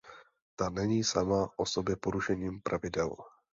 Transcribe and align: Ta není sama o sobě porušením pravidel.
Ta 0.55 0.69
není 0.69 1.03
sama 1.03 1.49
o 1.57 1.65
sobě 1.65 1.95
porušením 1.95 2.61
pravidel. 2.61 3.15